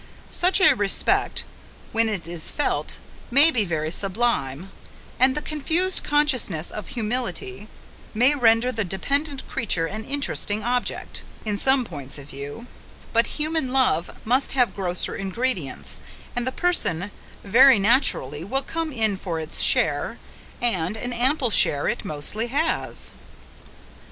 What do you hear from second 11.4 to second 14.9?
in some points of view; but human love must have